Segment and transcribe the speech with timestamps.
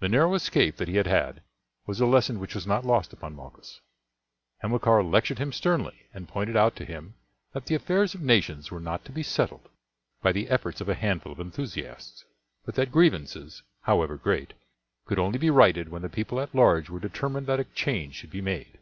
[0.00, 1.40] The narrow escape that he had had
[1.86, 3.80] was a lesson which was not lost upon Malchus.
[4.58, 7.14] Hamilcar lectured him sternly, and pointed out to him
[7.52, 9.68] that the affairs of nations were not to be settled
[10.20, 12.24] by the efforts of a handful of enthusiasts,
[12.64, 14.52] but that grievances, however great,
[15.04, 18.30] could only be righted when the people at large were determined that a change should
[18.30, 18.80] be made.